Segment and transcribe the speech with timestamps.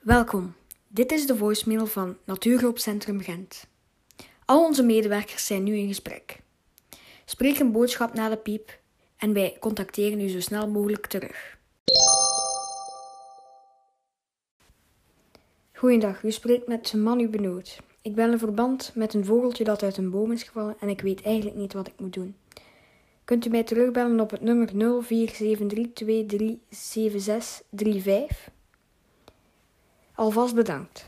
[0.00, 0.54] Welkom.
[0.88, 3.66] Dit is de voicemail van Natuurhulpcentrum Gent.
[4.44, 6.40] Al onze medewerkers zijn nu in gesprek.
[7.24, 8.78] Spreek een boodschap na de piep
[9.16, 11.58] en wij contacteren u zo snel mogelijk terug.
[15.72, 17.80] Goeiedag, u spreekt met Manu Benoot.
[18.02, 21.00] Ik ben in verband met een vogeltje dat uit een boom is gevallen en ik
[21.00, 22.36] weet eigenlijk niet wat ik moet doen.
[23.24, 24.76] Kunt u mij terugbellen op het nummer 0473237635?
[30.20, 31.06] Alvast bedankt.